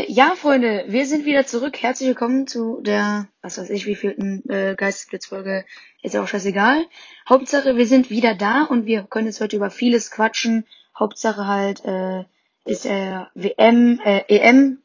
[0.00, 1.82] Äh, ja, Freunde, wir sind wieder zurück.
[1.82, 5.64] Herzlich willkommen zu der, was weiß ich, wievielten äh, Geistesblitzfolge.
[6.02, 6.86] Ist ja auch scheißegal.
[7.28, 10.66] Hauptsache, wir sind wieder da und wir können jetzt heute über vieles quatschen.
[10.98, 12.24] Hauptsache halt äh,
[12.64, 14.78] ist äh, WM, äh, EM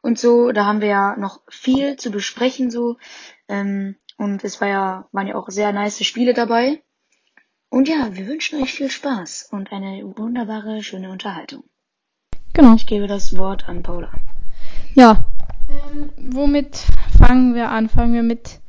[0.00, 0.52] und so.
[0.52, 2.98] Da haben wir ja noch viel zu besprechen so.
[3.48, 6.82] Ähm, und es war ja, waren ja auch sehr nice Spiele dabei.
[7.68, 11.64] Und ja, wir wünschen euch viel Spaß und eine wunderbare, schöne Unterhaltung.
[12.52, 12.74] Genau.
[12.74, 14.12] Ich gebe das Wort an Paula.
[14.94, 15.24] Ja.
[15.68, 16.84] Ähm, womit
[17.18, 17.88] fangen wir an?
[17.88, 18.60] Fangen wir mit.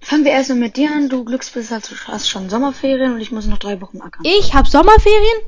[0.00, 1.08] Fangen wir erstmal mit dir an.
[1.08, 4.24] Du Glücksbiss hast, hast schon Sommerferien und ich muss noch drei Wochen ackern.
[4.24, 5.42] Ich habe Sommerferien?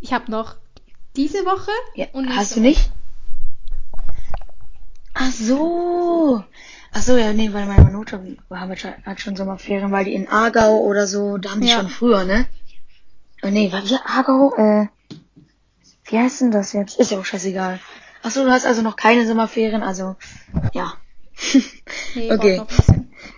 [0.00, 0.56] Ich habe noch
[1.16, 2.90] diese Woche Ja, und hast du nicht?
[5.14, 6.44] Ach so.
[6.92, 7.90] Ach so, ja, nee, weil meine
[8.76, 11.78] schon, hat schon Sommerferien, weil die in Aargau oder so, da haben die Ja.
[11.80, 12.46] schon früher, ne?
[13.42, 14.86] Oh, nee, war wir Aargau, äh,
[16.08, 16.98] wie heißt denn das jetzt?
[16.98, 17.80] Ist ja auch scheißegal.
[18.22, 20.16] Ach so, du hast also noch keine Sommerferien, also,
[20.72, 20.94] ja.
[22.14, 22.62] Nee, Okay.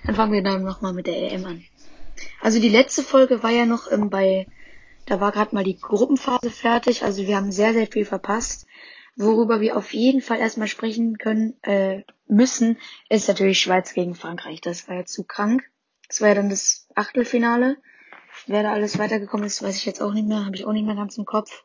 [0.05, 1.65] Dann fangen wir dann nochmal mit der EM an.
[2.41, 4.47] Also die letzte Folge war ja noch ähm, bei,
[5.07, 8.67] da war gerade mal die Gruppenphase fertig, also wir haben sehr, sehr viel verpasst.
[9.17, 14.61] Worüber wir auf jeden Fall erstmal sprechen können, äh, müssen, ist natürlich Schweiz gegen Frankreich.
[14.61, 15.63] Das war ja zu krank.
[16.09, 17.77] Das war ja dann das Achtelfinale.
[18.47, 20.87] Wer da alles weitergekommen ist, weiß ich jetzt auch nicht mehr, habe ich auch nicht
[20.87, 21.65] mehr ganz im Kopf.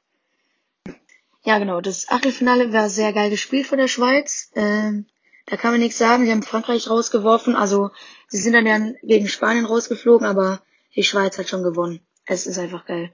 [1.46, 4.50] Ja, genau, das Achtelfinale war sehr geil gespielt von der Schweiz.
[4.56, 5.06] Ähm,
[5.46, 6.26] da kann man nichts sagen.
[6.26, 7.56] Sie haben Frankreich rausgeworfen.
[7.56, 7.92] Also,
[8.28, 10.64] sie sind dann ja gegen Spanien rausgeflogen, aber
[10.96, 12.00] die Schweiz hat schon gewonnen.
[12.26, 13.14] Es ist einfach geil.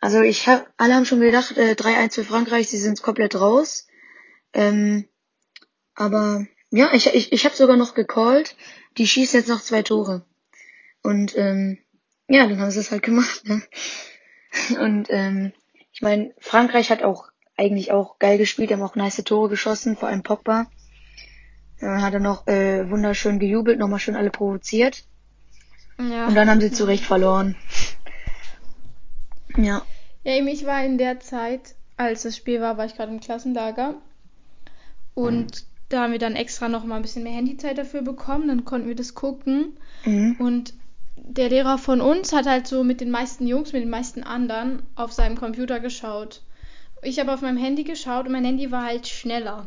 [0.00, 3.86] Also, ich hab, alle haben schon gedacht, äh, 3-1 für Frankreich, sie sind komplett raus.
[4.54, 5.06] Ähm,
[5.94, 8.56] aber, ja, ich, ich, ich habe sogar noch gecallt.
[8.96, 10.24] Die schießen jetzt noch zwei Tore.
[11.02, 11.76] Und, ähm,
[12.28, 13.62] ja, dann haben sie es halt gemacht, ne?
[14.80, 15.52] Und, ähm,
[15.92, 17.27] ich meine, Frankreich hat auch
[17.58, 20.66] eigentlich auch geil gespielt, haben auch nice Tore geschossen, vor allem Pogba.
[21.80, 25.04] Dann hat er noch äh, wunderschön gejubelt, nochmal schön alle provoziert.
[25.98, 26.26] Ja.
[26.26, 27.56] Und dann haben sie zu Recht verloren.
[29.56, 29.82] Ja.
[30.24, 33.20] Ja, eben, ich war in der Zeit, als das Spiel war, war ich gerade im
[33.20, 33.94] Klassenlager.
[35.14, 38.48] Und da haben wir dann extra noch mal ein bisschen mehr Handyzeit dafür bekommen.
[38.48, 39.76] Dann konnten wir das gucken.
[40.04, 40.36] Mhm.
[40.38, 40.74] Und
[41.16, 44.82] der Lehrer von uns hat halt so mit den meisten Jungs, mit den meisten anderen
[44.94, 46.42] auf seinem Computer geschaut.
[47.02, 49.66] Ich habe auf meinem Handy geschaut und mein Handy war halt schneller.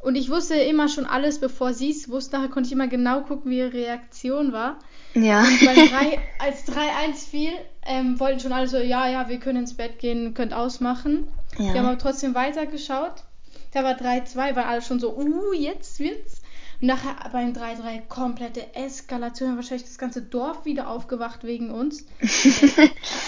[0.00, 2.36] Und ich wusste immer schon alles, bevor sie es wusste.
[2.36, 4.78] Nachher konnte ich immer genau gucken, wie ihre Reaktion war.
[5.14, 5.40] Ja.
[5.40, 7.52] Und 3, als 3-1 fiel,
[7.84, 11.28] ähm, wollten schon alle so, ja, ja, wir können ins Bett gehen, könnt ausmachen.
[11.58, 11.72] Ja.
[11.72, 13.24] Wir haben aber trotzdem weitergeschaut.
[13.72, 16.42] Da war 3-2, waren alle schon so, uh, jetzt wird's.
[16.80, 19.56] Und nachher beim 3-3 komplette Eskalation.
[19.56, 22.06] Wahrscheinlich das ganze Dorf wieder aufgewacht wegen uns.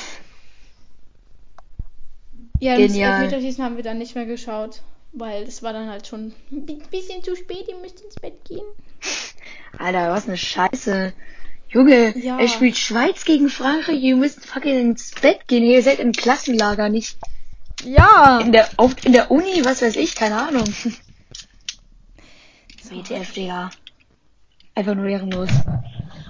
[2.60, 3.22] Ja, das Genial.
[3.24, 4.82] Elfmeterschießen haben wir dann nicht mehr geschaut.
[5.12, 8.44] Weil es war dann halt schon ein bi- bisschen zu spät, ihr müsst ins Bett
[8.44, 8.62] gehen.
[9.76, 11.12] Alter, was eine Scheiße.
[11.68, 12.38] Junge, Ja.
[12.38, 15.64] er spielt Schweiz gegen Frankreich, ihr müsst fucking ins Bett gehen.
[15.64, 17.16] Ihr seid im Klassenlager, nicht
[17.84, 18.38] Ja!
[18.38, 20.64] in der, auf, in der Uni, was weiß ich, keine Ahnung.
[22.90, 23.70] WTF, Digga.
[24.74, 25.50] Einfach nur ehrenlos.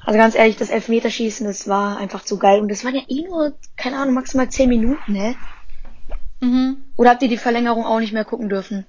[0.04, 2.60] Also ganz ehrlich, das Elfmeterschießen, das war einfach zu geil.
[2.60, 5.36] Und das waren ja eh nur, keine Ahnung, maximal 10 Minuten, ne?
[6.40, 6.84] Mhm.
[6.96, 8.86] Oder habt ihr die Verlängerung auch nicht mehr gucken dürfen?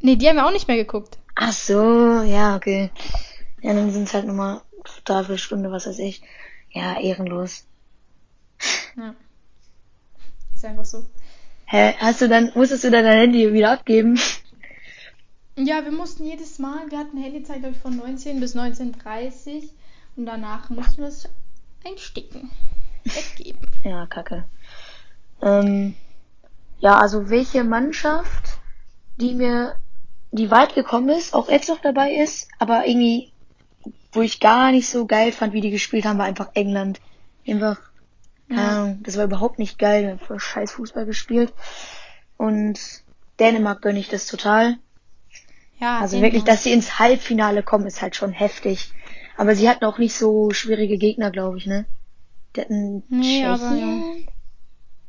[0.00, 1.18] Nee, die haben wir auch nicht mehr geguckt.
[1.34, 2.90] Ach so, ja, okay.
[3.60, 4.60] Ja, dann sind es halt nochmal
[5.04, 6.22] dreiviertel Stunde, was weiß ich.
[6.70, 7.64] Ja, ehrenlos.
[8.96, 9.14] Ja.
[10.54, 11.04] Ist einfach so.
[11.66, 14.18] Hä, hast du dann, musstest du dann dein Handy wieder abgeben?
[15.56, 19.68] Ja, wir mussten jedes Mal, wir hatten Handyzeit, glaube ich, von 19 bis 19.30
[20.16, 21.28] und danach mussten wir es
[21.84, 22.50] einsticken.
[23.04, 23.60] Weggeben.
[23.84, 24.44] Ja, kacke.
[25.42, 25.94] Ähm,
[26.80, 28.58] ja, also welche Mannschaft,
[29.16, 29.76] die mir,
[30.30, 33.32] die weit gekommen ist, auch jetzt noch dabei ist, aber irgendwie,
[34.12, 37.00] wo ich gar nicht so geil fand, wie die gespielt haben, war einfach England.
[37.46, 37.78] Einfach,
[38.48, 38.82] keine Ja.
[38.82, 41.52] Ahnung, das war überhaupt nicht geil, wir haben voll scheiß Fußball gespielt.
[42.36, 42.78] Und
[43.40, 44.76] Dänemark gönne ich das total.
[45.80, 46.32] Ja, Also Dänemark.
[46.32, 48.92] wirklich, dass sie ins Halbfinale kommen, ist halt schon heftig.
[49.36, 51.84] Aber sie hatten auch nicht so schwierige Gegner, glaube ich, ne?
[52.56, 54.28] Die hatten Nee, aber Tschechien,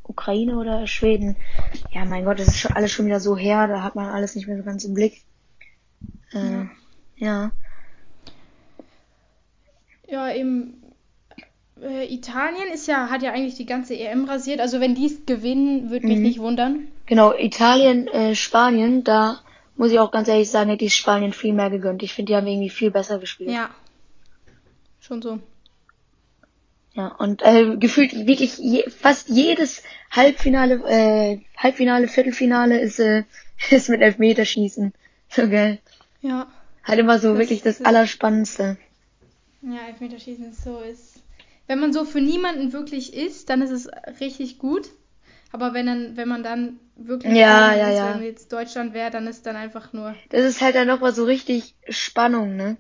[0.10, 1.36] Ukraine oder Schweden.
[1.92, 4.36] Ja, mein Gott, das ist schon alles schon wieder so her, da hat man alles
[4.36, 5.22] nicht mehr so ganz im Blick.
[6.34, 6.70] Äh, Ja.
[7.18, 7.52] ja.
[10.08, 10.74] Ja, eben.
[11.82, 14.60] Äh, Italien ist ja, hat ja eigentlich die ganze EM rasiert.
[14.60, 16.24] Also wenn die es gewinnen, würde mich Mhm.
[16.24, 16.88] nicht wundern.
[17.06, 19.40] Genau, Italien, äh, Spanien, da
[19.78, 22.04] muss ich auch ganz ehrlich sagen, hätte ich Spanien viel mehr gegönnt.
[22.04, 23.52] Ich finde, die haben irgendwie viel besser gespielt.
[23.52, 23.70] Ja.
[25.00, 25.40] Schon so.
[27.00, 33.24] Ja, und äh, gefühlt wirklich je, fast jedes Halbfinale, äh, Halbfinale, Viertelfinale ist, äh,
[33.70, 34.92] ist mit Elfmeterschießen.
[35.30, 35.80] So geil.
[36.22, 36.52] Ja.
[36.84, 38.76] Halt immer so Das wirklich das ist- Allerspannendste.
[39.62, 41.24] Ja, Elfmeterschießen ist so ist.
[41.68, 43.88] Wenn man so für niemanden wirklich ist, dann ist es
[44.20, 44.90] richtig gut.
[45.54, 48.14] Aber wenn dann, wenn man dann wirklich Ja, ja, ist, ja.
[48.16, 50.16] wenn jetzt Deutschland wäre, dann ist dann einfach nur.
[50.32, 52.76] Das ist halt dann nochmal so richtig Spannung, ne?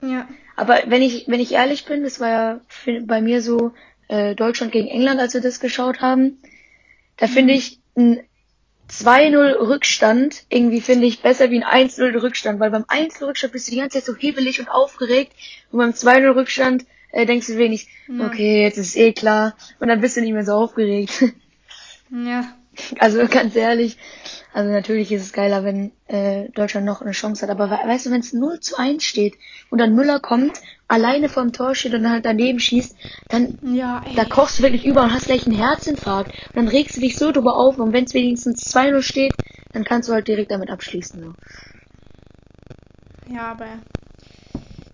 [0.00, 0.28] Ja.
[0.56, 2.60] Aber wenn ich, wenn ich ehrlich bin, das war ja
[3.02, 3.72] bei mir so
[4.08, 6.38] äh, Deutschland gegen England, als wir das geschaut haben.
[7.16, 8.20] Da finde ich ein
[8.90, 13.66] 2-0 Rückstand irgendwie finde ich besser wie ein 1-0 Rückstand, weil beim 1-0 Rückstand bist
[13.66, 15.32] du die ganze Zeit so hebelig und aufgeregt
[15.72, 18.26] und beim 2-0 Rückstand äh, denkst du wenig, Ja.
[18.26, 21.24] okay, jetzt ist eh klar und dann bist du nicht mehr so aufgeregt.
[22.10, 22.54] Ja.
[22.98, 23.98] Also ganz ehrlich,
[24.52, 28.06] also natürlich ist es geiler, wenn äh, Deutschland noch eine Chance hat, aber we weißt
[28.06, 29.34] du, wenn es 0 zu 1 steht
[29.70, 32.96] und dann Müller kommt, alleine vorm Tor steht und dann halt daneben schießt,
[33.28, 34.14] dann Ja, ey.
[34.14, 37.16] da kochst du wirklich über und hast gleich einen Herzinfarkt und dann regst du dich
[37.16, 39.32] so drüber auf und wenn es wenigstens 2-0 steht,
[39.72, 41.22] dann kannst du halt direkt damit abschließen.
[41.22, 41.34] So.
[43.34, 43.66] Ja, aber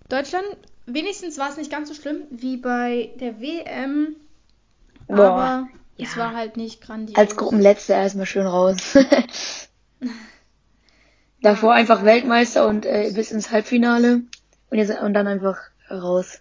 [0.09, 0.45] Deutschland,
[0.85, 4.15] wenigstens war es nicht ganz so schlimm wie bei der WM.
[5.07, 5.67] Boah, aber
[5.97, 6.21] es ja.
[6.21, 7.17] war halt nicht grandios.
[7.17, 8.97] Als Gruppenletzter erstmal schön raus.
[11.41, 14.21] Davor Ja, einfach Weltmeister und äh, bis ins Halbfinale
[14.69, 15.57] und, jetzt, und dann einfach
[15.89, 16.39] raus.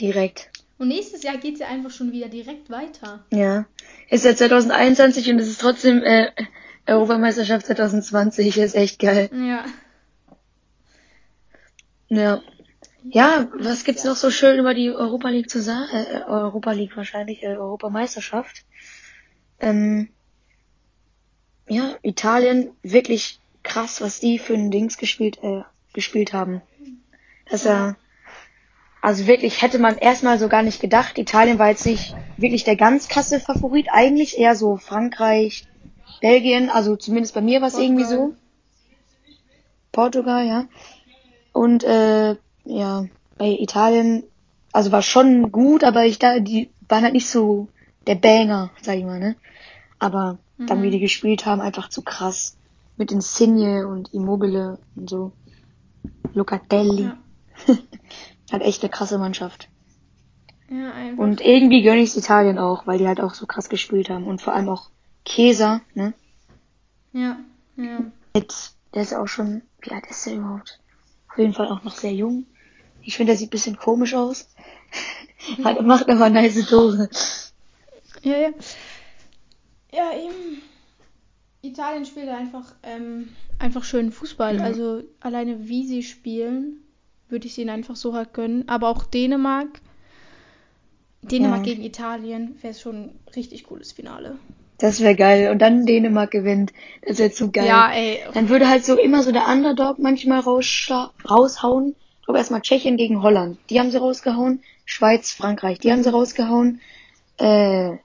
[0.00, 0.50] Direkt.
[0.78, 3.24] Und nächstes Jahr geht es ja einfach schon wieder direkt weiter.
[3.32, 3.66] Ja.
[4.08, 6.30] Ist ja 2021 und es ist trotzdem äh,
[6.86, 8.56] Europameisterschaft 2020.
[8.58, 9.28] Ist echt geil.
[9.32, 9.64] Ja.
[12.08, 12.42] Ja.
[13.04, 15.88] Ja, was gibt's noch so schön über die Europa League zu sagen?
[15.92, 18.64] Äh, Europa League wahrscheinlich, äh, Europameisterschaft.
[19.60, 20.08] Ähm,
[21.68, 25.62] ja, Italien, wirklich krass, was die für ein Dings gespielt, äh,
[25.92, 26.62] gespielt haben.
[27.48, 27.96] Das ja.
[29.00, 31.18] Also wirklich hätte man erstmal so gar nicht gedacht.
[31.18, 33.86] Italien war jetzt nicht wirklich der ganz krasse Favorit.
[33.92, 35.68] Eigentlich eher so Frankreich,
[36.20, 36.68] Belgien.
[36.68, 38.34] Also zumindest bei mir war es irgendwie so.
[39.92, 40.66] Portugal, ja.
[41.52, 42.36] Und äh,
[42.68, 43.06] ja,
[43.38, 44.24] bei Italien,
[44.72, 47.68] also war schon gut, aber ich da, die waren halt nicht so
[48.06, 49.36] der Banger, sag ich mal, ne?
[49.98, 50.82] Aber dann, Mhm.
[50.82, 52.56] wie die gespielt haben, einfach zu krass.
[52.96, 55.32] Mit Insigne und Immobile und so.
[56.34, 57.04] Locatelli.
[57.04, 57.18] Ja.
[58.52, 59.68] Hat echt eine krasse Mannschaft.
[60.70, 61.22] Ja, einfach.
[61.22, 64.26] Und irgendwie gönn ich's Italien auch, weil die halt auch so krass gespielt haben.
[64.26, 64.90] Und vor allem auch
[65.24, 66.12] Kesa, ne?
[67.12, 67.38] Ja,
[67.76, 68.00] ja.
[68.34, 68.54] Mit,
[68.94, 70.80] der ist auch schon, wie alt ist der überhaupt?
[71.30, 72.46] Auf jeden Fall auch noch sehr jung.
[73.02, 74.48] Ich finde, der sieht ein bisschen komisch aus.
[75.64, 77.08] Hat, macht aber nice Tore.
[78.22, 78.50] Ja, ja.
[79.92, 80.62] Ja, eben.
[81.62, 84.56] Italien spielt einfach, ähm, einfach schön Fußball.
[84.56, 84.62] Ja.
[84.62, 86.82] Also alleine wie sie spielen,
[87.28, 88.68] würde ich es ihnen einfach so halt gönnen.
[88.68, 89.80] Aber auch Dänemark.
[91.22, 91.72] Dänemark Ja.
[91.72, 94.36] gegen Italien wäre schon ein richtig cooles Finale.
[94.78, 95.50] Das wäre geil.
[95.50, 96.72] Und dann Dänemark gewinnt.
[97.04, 97.66] Das wäre zu geil.
[97.66, 98.20] Ja, ey.
[98.34, 101.96] Dann würde halt so immer so der Underdog manchmal raushauen.
[102.28, 103.58] Glaube erstmal Tschechien gegen Holland.
[103.70, 104.62] Die haben sie rausgehauen.
[104.84, 105.78] Schweiz, Frankreich.
[105.78, 106.82] Die haben sie rausgehauen.
[107.38, 107.96] Äh,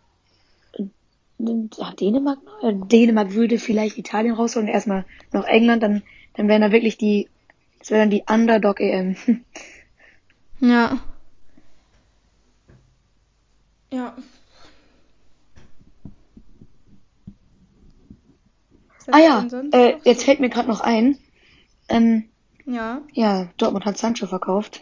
[1.38, 2.40] Dänemark?
[2.62, 4.70] Äh, Dänemark würde vielleicht Italien rausholen.
[4.70, 5.04] Erstmal
[5.34, 5.84] noch England.
[5.84, 6.04] Dann,
[6.36, 7.28] dann wären da wirklich die,
[7.80, 9.18] das wäre dann die Underdog EM.
[10.62, 11.01] Ja.
[13.92, 14.15] Ja.
[19.12, 21.18] Ah ja, äh, jetzt fällt mir gerade noch ein.
[21.89, 22.30] Ähm,
[22.65, 23.01] Ja.
[23.13, 24.82] Ja, Dortmund hat Sancho verkauft.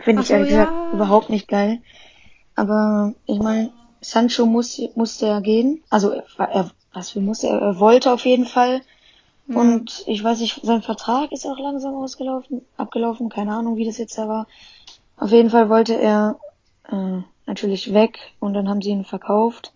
[0.00, 0.92] Finde ich so, ehrlich gesagt ja.
[0.92, 1.80] überhaupt nicht geil.
[2.54, 5.82] Aber ich meine, Sancho muss, musste ja gehen.
[5.90, 8.80] Also er, er was für musste er, er wollte auf jeden Fall.
[9.48, 9.60] Ja.
[9.60, 13.98] Und ich weiß nicht, sein Vertrag ist auch langsam ausgelaufen, abgelaufen, keine Ahnung, wie das
[13.98, 14.46] jetzt da war.
[15.16, 16.38] Auf jeden Fall wollte er
[16.90, 19.72] äh, natürlich weg und dann haben sie ihn verkauft.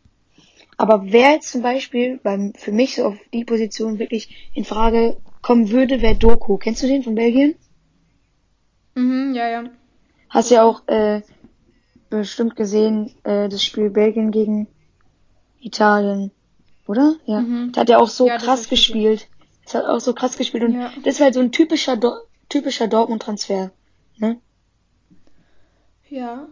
[0.77, 5.19] Aber wer jetzt zum Beispiel beim, für mich so auf die Position wirklich in Frage
[5.43, 6.57] kommen würde, wäre Doku.
[6.59, 7.55] Kennst du den von Belgien?
[8.95, 9.65] Mhm, ja, ja.
[10.29, 11.23] Hast ja auch äh,
[12.09, 14.69] bestimmt gesehen, äh, das Spiel Belgien gegen
[15.61, 16.31] Italien,
[16.87, 17.15] oder?
[17.27, 17.41] Ja.
[17.41, 17.73] Mhm.
[17.73, 18.71] Der hat ja auch so Ja, das krass gesehen.
[18.71, 19.29] gespielt.
[19.65, 20.93] Das hat auch so krass gespielt und Ja.
[21.05, 22.13] das war halt so ein typischer Do
[22.49, 23.71] typischer Dortmund-Transfer.
[24.19, 24.41] Ne?
[26.09, 26.49] Ja.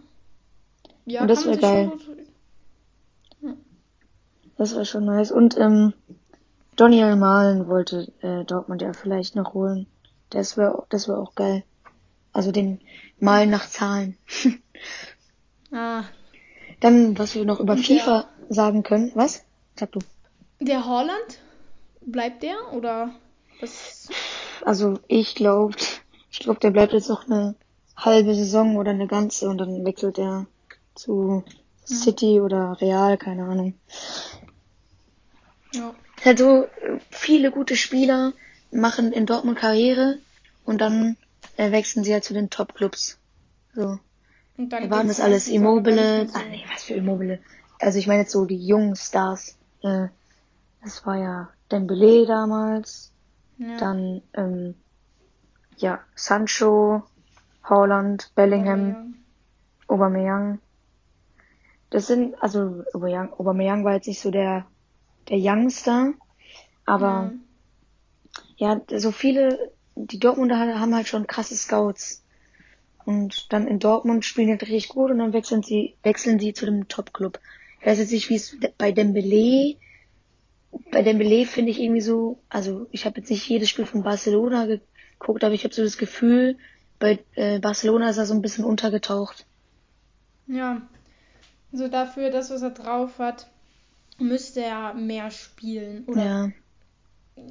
[1.06, 3.58] Ja, Und das wär sich schon gut.
[4.56, 5.32] Das war schon nice.
[5.32, 5.92] Und ähm,
[6.78, 9.88] Daniel Malen wollte äh, Dortmund ja vielleicht noch holen.
[10.30, 11.64] Das wäre das wär auch geil.
[12.32, 12.80] Also den
[13.18, 14.16] Malen nach Zahlen.
[15.70, 16.04] Ah.
[16.80, 19.12] Dann, was wir noch über Und FIFA sagen können.
[19.14, 19.44] Was?
[19.78, 19.98] Sag du.
[20.60, 21.40] Der Holland?
[22.00, 22.72] Bleibt der?
[22.72, 23.10] Oder
[23.60, 24.08] was?
[24.64, 25.76] Also ich glaube,
[26.30, 27.54] ich glaube, der bleibt jetzt noch eine
[27.96, 30.46] halbe Saison oder eine ganze und dann wechselt er
[30.94, 31.44] zu
[31.84, 33.74] City oder Real, keine Ahnung.
[35.74, 35.94] Ja.
[36.20, 36.66] Es halt so,
[37.10, 38.32] viele gute Spieler
[38.70, 40.18] machen in Dortmund Karriere
[40.64, 41.16] und dann
[41.56, 43.18] äh, wechseln sie halt zu den Top-Clubs.
[43.74, 43.98] So.
[44.56, 45.94] Und dann Wir waren das alles gar Immobile.
[45.96, 46.48] mehr Ah, so.
[46.50, 47.38] nee, was für Immobile.
[47.80, 49.56] Also ich meine jetzt so die jungen Stars.
[49.82, 50.08] Äh,
[50.82, 53.12] das war ja Dembele damals.
[53.58, 53.76] Ja.
[53.76, 54.74] Dann, ähm,
[55.76, 57.02] ja, Sancho,
[57.64, 59.14] Holland, Bellingham,
[59.86, 60.60] Aubameyang.
[61.90, 64.66] Das sind, also Aubameyang, Aubameyang war jetzt nicht so der,
[65.28, 66.14] der Youngster,
[66.84, 67.32] aber
[68.56, 72.24] ja, so viele, die Dortmunder haben halt schon krasse Scouts.
[73.04, 76.52] Und dann in Dortmund spielen die halt richtig gut und dann wechseln sie, wechseln sie
[76.52, 77.40] zu dem Top-Club.
[77.80, 79.76] Ich weiß jetzt nicht, wie es bei Dembele,
[80.90, 84.66] bei Dembele finde ich irgendwie so, also ich habe jetzt nicht jedes Spiel von Barcelona
[84.66, 86.58] geguckt, aber ich habe so das Gefühl,
[86.98, 89.46] bei äh, Barcelona ist er so ein bisschen untergetaucht.
[90.46, 90.82] Ja.
[91.72, 93.48] So dafür, das, was er drauf hat,
[94.18, 96.04] müsste er mehr spielen.
[96.06, 96.52] Oder Ja.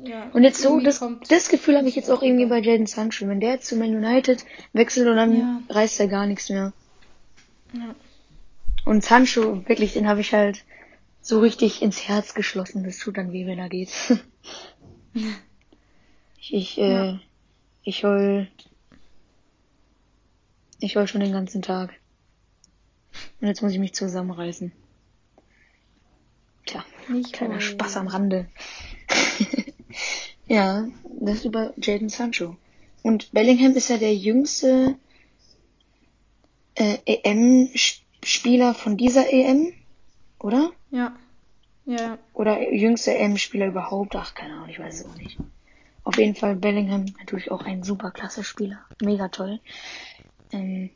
[0.04, 0.30] ja.
[0.32, 3.28] Und jetzt so, das, das Gefühl habe ich jetzt auch irgendwie bei Jaden Sancho.
[3.28, 5.62] Wenn der jetzt zu Man United wechselt und dann Ja.
[5.70, 6.74] reißt er gar nichts mehr.
[7.74, 7.96] Ja.
[8.86, 10.64] Und Sancho, wirklich, den habe ich halt
[11.22, 12.84] so richtig ins Herz geschlossen.
[12.86, 13.90] Das tut dann weh, wenn er geht.
[16.40, 17.20] ich, ich, äh, Ja.
[17.84, 18.48] ich heul,
[20.80, 21.94] ich heul schon den ganzen Tag.
[23.42, 24.72] Und jetzt muss ich mich zusammenreißen.
[26.68, 27.62] Tja, Nicht kleiner heulen.
[27.62, 28.48] Spaß am Rande.
[30.48, 30.88] ja,
[31.20, 32.56] das über Jaden Sancho.
[33.04, 34.98] Und Bellingham ist ja der jüngste
[36.76, 39.74] äh, EM-Spieler von dieser EM,
[40.40, 40.72] oder?
[40.92, 41.16] Ja.
[41.86, 42.18] Ja.
[42.34, 44.16] Oder jüngste EM-Spieler überhaupt?
[44.16, 45.38] Ach, keine Ahnung, ich weiß es auch nicht.
[46.04, 48.80] Auf jeden Fall Bellingham natürlich auch ein super klasse Spieler.
[49.02, 49.60] Mega toll.
[50.52, 50.90] Ähm,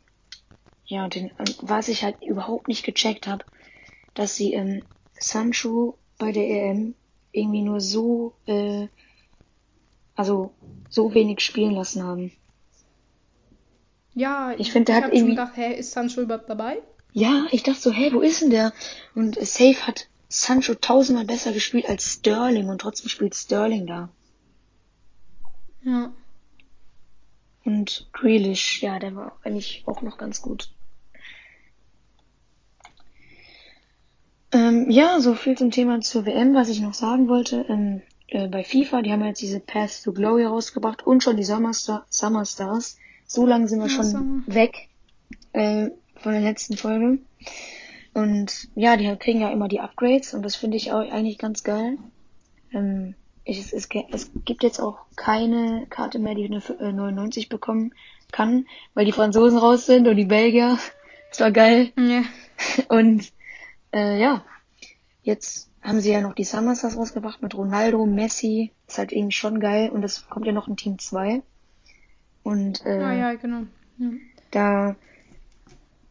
[0.86, 3.46] ja, und, den, und was ich halt überhaupt nicht gecheckt habe,
[4.14, 4.84] dass sie ähm,
[5.24, 6.96] Sancho bei der EM
[7.32, 8.88] irgendwie nur so, äh,
[10.16, 10.52] also
[10.90, 12.32] so wenig spielen lassen haben.
[14.14, 16.82] Ja, Ich find, der hat hab schon irgendwie- gedacht, hä, ist Sancho überhaupt dabei?
[17.14, 18.74] Ja, ich dachte so, hä, wo ist denn der?
[19.16, 24.10] Und Safe hat Sancho tausendmal besser gespielt als Sterling und trotzdem spielt Sterling da.
[25.84, 26.12] Ja.
[27.64, 30.72] Und Grealish, ja, der war eigentlich auch noch ganz gut.
[34.54, 37.66] Ähm, ja, so viel zum Thema zur WM, was ich noch sagen wollte.
[37.70, 41.44] Ähm, äh, bei FIFA, die haben jetzt diese Path to Glory rausgebracht und schon die
[41.44, 42.98] Summer, Star Summer Stars.
[43.26, 44.44] So lange sind wir Ja, schon Summer.
[44.48, 44.90] weg
[45.54, 47.20] äh, von der letzten Folge.
[48.14, 51.64] Und ja, die kriegen ja immer die Upgrades und das finde ich auch eigentlich ganz
[51.64, 51.98] geil.
[52.74, 53.16] Ähm,
[53.46, 57.48] ich, es, es, es gibt jetzt auch keine Karte mehr, die eine F- äh, 99
[57.48, 57.94] bekommen
[58.34, 60.78] kann, weil die Franzosen raus sind und die Belgier.
[61.30, 61.92] Das war geil.
[61.98, 62.24] Ja.
[62.90, 63.32] Und
[63.94, 64.44] äh, ja,
[65.24, 68.72] jetzt haben sie ja noch die Summer Stars rausgebracht mit Ronaldo, Messi.
[68.88, 69.90] Ist halt irgendwie schon geil.
[69.90, 71.42] Und es kommt ja noch ein Team 2.
[72.44, 73.64] Und äh, Ah, ja, genau.
[73.98, 74.10] Ja.
[74.52, 74.96] da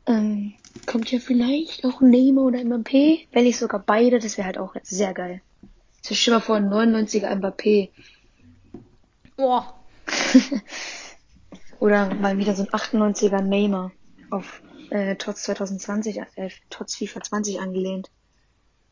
[0.07, 0.55] ähm,
[0.87, 3.27] kommt ja vielleicht auch Neymar oder Mbappé.
[3.33, 5.41] Wenn nicht sogar beide, das wäre halt auch sehr geil.
[6.03, 7.91] So, stell dir mal vor, ein 99er Mbappé.
[9.37, 9.75] Boah.
[11.79, 13.93] Oder mal wieder so ein 98er Neymar
[14.31, 18.11] auf äh, TOTS 2020, äh, TOTS FIFA 20 angelehnt.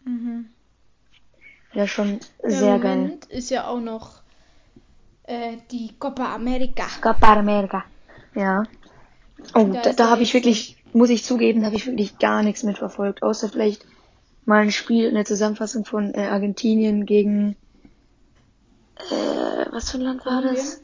[0.05, 0.47] Mhm.
[1.73, 2.97] Wäre schon Ja, sehr Im geil.
[2.97, 4.23] Moment ist ja auch noch
[5.25, 6.87] äh, die Copa America.
[7.01, 7.85] Copa America.
[8.35, 8.63] Ja.
[9.55, 12.19] Oh, Da da, da ja habe ich wirklich, muss ich zugeben, da habe ich wirklich
[12.19, 13.23] gar nichts mitverfolgt.
[13.23, 13.87] Außer vielleicht
[14.47, 17.57] mal ein Spiel in der Zusammenfassung von äh, Argentinien gegen
[19.11, 20.83] äh, was für ein Land war das?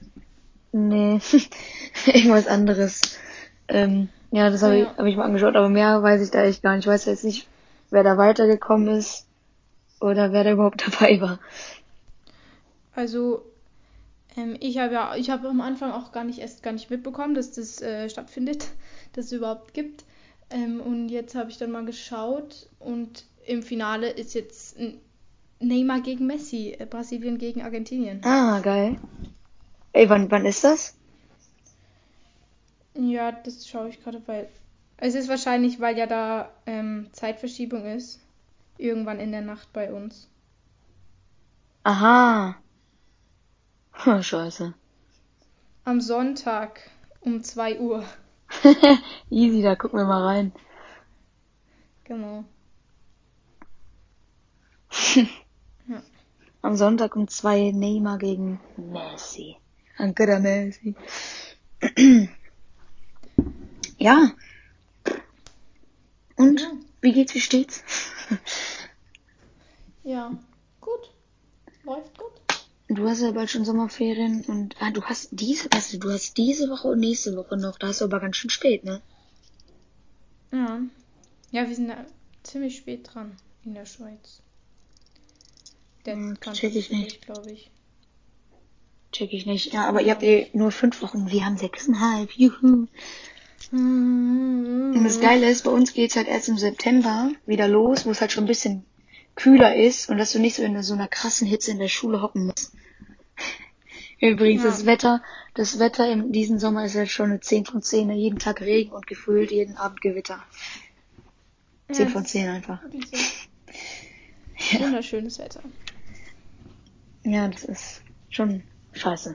[0.72, 1.20] Nee,
[2.06, 3.00] irgendwas anderes.
[3.68, 4.94] Ähm, ja, das habe Ah, ich, ja.
[4.96, 6.84] hab ich mal angeschaut, aber mehr weiß ich da echt gar nicht.
[6.84, 7.48] Ich weiß jetzt nicht,
[7.90, 9.26] wer da weitergekommen ist
[10.00, 11.38] oder wer da überhaupt dabei war.
[12.94, 13.42] Also
[14.36, 17.34] ähm, ich habe ja, ich habe am Anfang auch gar nicht erst gar nicht mitbekommen,
[17.34, 18.68] dass das äh, stattfindet,
[19.14, 20.04] dass es überhaupt gibt.
[20.50, 24.76] Ähm, und jetzt habe ich dann mal geschaut und im Finale ist jetzt
[25.60, 28.24] Neymar gegen Messi, äh, Brasilien gegen Argentinien.
[28.24, 28.98] Ah, geil.
[29.92, 30.96] Ey, wann, wann ist das?
[32.94, 34.48] Ja, das schaue ich gerade, weil
[34.96, 38.20] es ist wahrscheinlich, weil ja da ähm, Zeitverschiebung ist,
[38.78, 40.28] irgendwann in der Nacht bei uns.
[41.82, 42.56] Aha.
[43.92, 44.74] Hm, scheiße.
[45.84, 46.80] Am Sonntag
[47.20, 48.04] um 2 Uhr.
[49.30, 50.52] Easy, da gucken wir mal rein.
[52.04, 52.44] Genau.
[55.86, 56.02] Ja.
[56.62, 59.58] Am Sonntag um zwei Neymar gegen Messi.
[59.98, 60.94] Ancora Messi.
[64.04, 64.32] ja.
[66.36, 66.72] Und Ja.
[67.00, 67.82] wie geht's, wie steht's?
[70.06, 70.36] Ja,
[70.82, 71.10] gut.
[71.84, 72.32] Läuft gut.
[72.88, 76.68] Du hast ja bald schon Sommerferien und ah, du hast diese, also du hast diese
[76.68, 77.78] Woche und nächste Woche noch.
[77.78, 79.00] Da ist aber ganz schön spät, ne?
[80.52, 80.80] Ja.
[81.52, 82.04] Ja, wir sind da
[82.42, 83.34] ziemlich spät dran
[83.64, 84.42] in der Schweiz.
[86.04, 87.22] Der Hm, check ich nicht.
[87.22, 87.70] glaube ich.
[89.12, 89.72] Check ich nicht.
[89.72, 91.30] Ja, aber ihr habt eh nur fünf Wochen.
[91.30, 92.32] Wir haben sechseinhalb.
[92.32, 92.88] Juhu.
[93.74, 98.20] Und das Geile ist, bei uns geht's halt erst im September wieder los, wo es
[98.20, 98.84] halt schon ein bisschen
[99.34, 102.22] kühler ist und dass du nicht so in so einer krassen Hitze in der Schule
[102.22, 102.72] hocken musst.
[104.20, 104.70] Übrigens, Ja.
[104.70, 105.22] das Wetter,
[105.54, 108.06] das Wetter in diesem Sommer ist halt schon eine 10 von 10.
[108.06, 108.14] ne?
[108.14, 110.42] Jeden Tag Regen und gefühlt jeden Abend Gewitter.
[111.90, 112.80] 10 Ja, von das 10 ist einfach.
[114.70, 114.78] so.
[114.84, 115.60] Wunderschönes Wetter.
[117.24, 118.62] Ja, das ist schon
[118.92, 119.34] scheiße.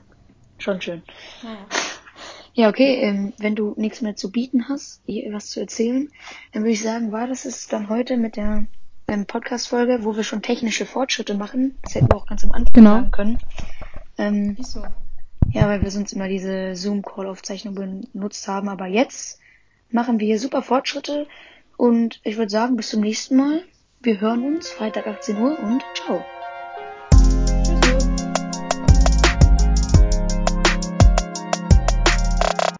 [0.60, 1.04] Schon schön.
[1.44, 1.66] Naja.
[2.60, 5.02] Ja, okay, ähm, wenn du nichts mehr zu bieten hast,
[5.32, 6.10] was zu erzählen,
[6.52, 8.66] dann würde ich sagen, war das es dann heute mit der
[9.08, 11.78] ähm, Podcast-Folge, wo wir schon technische Fortschritte machen.
[11.84, 12.96] Das hätten wir auch ganz am Anfang Genau.
[12.96, 13.38] sagen können.
[14.18, 14.84] Ähm, so.
[15.54, 17.76] ja, weil wir sonst immer diese Zoom-Call-Aufzeichnung
[18.12, 18.68] benutzt haben.
[18.68, 19.40] Aber jetzt
[19.90, 21.28] machen wir hier super Fortschritte
[21.78, 23.64] und ich würde sagen, bis zum nächsten Mal.
[24.02, 26.26] Wir hören uns Freitag 18 Uhr und ciao.